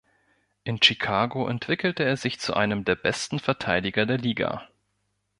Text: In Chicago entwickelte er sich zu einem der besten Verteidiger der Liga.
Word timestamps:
In 0.63 0.81
Chicago 0.81 1.47
entwickelte 1.47 2.03
er 2.03 2.17
sich 2.17 2.39
zu 2.39 2.55
einem 2.55 2.85
der 2.85 2.95
besten 2.95 3.37
Verteidiger 3.37 4.07
der 4.07 4.17
Liga. 4.17 4.67